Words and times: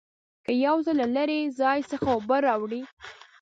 که 0.45 0.51
یو 0.65 0.77
ځل 0.85 0.95
له 1.01 1.07
لرې 1.15 1.39
ځای 1.59 1.79
څخه 1.91 2.07
اوبه 2.15 2.37
راوړې. 2.47 2.81